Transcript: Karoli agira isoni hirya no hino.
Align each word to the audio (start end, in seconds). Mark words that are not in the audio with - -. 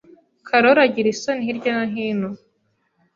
Karoli 0.47 0.81
agira 0.85 1.07
isoni 1.13 1.45
hirya 1.47 1.73
no 1.77 1.85
hino. 1.93 2.29